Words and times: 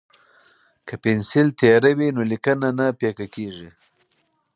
که 0.87 0.93
پنسل 1.03 1.47
تیره 1.59 1.91
وي 1.97 2.07
نو 2.15 2.21
لیکنه 2.31 2.69
نه 2.77 2.85
پیکه 2.99 3.25
کیږي. 3.33 3.69